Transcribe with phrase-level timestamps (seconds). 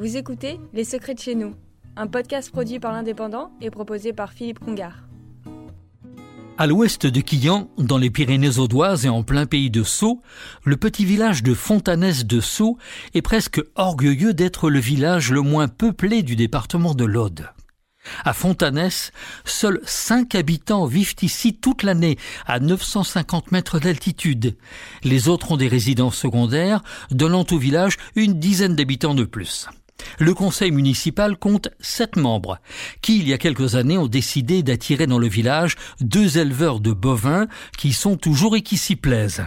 [0.00, 1.54] Vous écoutez Les Secrets de chez nous,
[1.94, 5.06] un podcast produit par l'Indépendant et proposé par Philippe Congar.
[6.56, 10.22] À l'ouest de Quillan, dans les Pyrénées audoises et en plein pays de Sceaux,
[10.64, 12.78] le petit village de Fontanès de Sceaux
[13.12, 17.50] est presque orgueilleux d'être le village le moins peuplé du département de l'Aude.
[18.24, 19.12] À Fontanès,
[19.44, 24.56] seuls cinq habitants vivent ici toute l'année, à 950 mètres d'altitude.
[25.04, 26.80] Les autres ont des résidences secondaires,
[27.10, 29.68] donnant au village une dizaine d'habitants de plus.
[30.18, 32.58] Le conseil municipal compte sept membres,
[33.02, 36.92] qui, il y a quelques années, ont décidé d'attirer dans le village deux éleveurs de
[36.92, 37.46] bovins
[37.76, 39.44] qui sont toujours et qui s'y plaisent.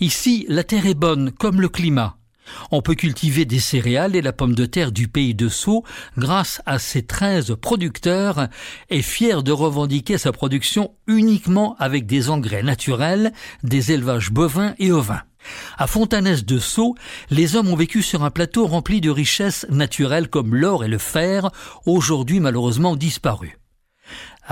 [0.00, 2.16] Ici, la terre est bonne, comme le climat.
[2.70, 5.84] On peut cultiver des céréales et la pomme de terre du pays de Sceaux
[6.18, 8.48] grâce à ses 13 producteurs
[8.88, 14.92] et fier de revendiquer sa production uniquement avec des engrais naturels, des élevages bovins et
[14.92, 15.22] ovins.
[15.78, 16.94] À Fontanès de Sceaux,
[17.30, 20.98] les hommes ont vécu sur un plateau rempli de richesses naturelles comme l'or et le
[20.98, 21.50] fer,
[21.86, 23.52] aujourd'hui malheureusement disparus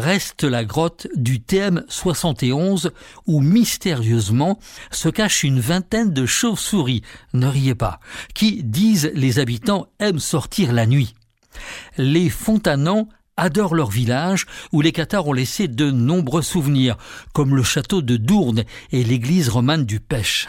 [0.00, 2.90] reste la grotte du TM 71
[3.26, 4.58] où mystérieusement
[4.90, 8.00] se cache une vingtaine de chauves-souris, ne riez pas,
[8.34, 11.14] qui, disent les habitants, aiment sortir la nuit.
[11.96, 16.96] Les Fontanans adorent leur village où les Cathares ont laissé de nombreux souvenirs,
[17.32, 20.48] comme le château de Dournes et l'église romane du Pêche.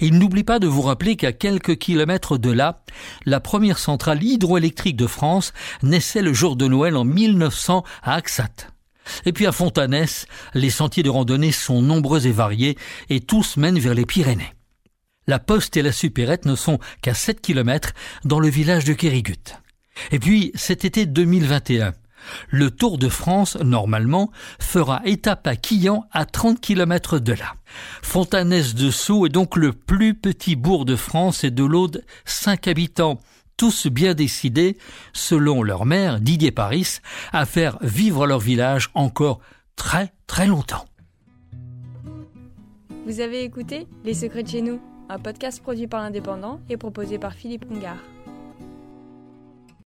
[0.00, 2.82] Il n'oublie pas de vous rappeler qu'à quelques kilomètres de là,
[3.26, 5.52] la première centrale hydroélectrique de France
[5.82, 8.68] naissait le jour de Noël en 1900 à Axat.
[9.24, 12.76] Et puis à Fontanès, les sentiers de randonnée sont nombreux et variés
[13.08, 14.54] et tous mènent vers les Pyrénées.
[15.26, 17.92] La poste et la supérette ne sont qu'à 7 kilomètres
[18.24, 19.54] dans le village de Kérigut.
[20.12, 21.92] Et puis cet été 2021,
[22.48, 27.54] le Tour de France, normalement, fera étape à Quillan à 30 km de là.
[28.02, 32.68] Fontanès de Sceaux est donc le plus petit bourg de France et de l'Aude, 5
[32.68, 33.20] habitants,
[33.56, 34.78] tous bien décidés,
[35.12, 36.98] selon leur maire, Didier Paris,
[37.32, 39.40] à faire vivre leur village encore
[39.76, 40.86] très très longtemps.
[43.06, 47.18] Vous avez écouté Les Secrets de chez nous, un podcast produit par l'Indépendant et proposé
[47.18, 47.96] par Philippe Congar.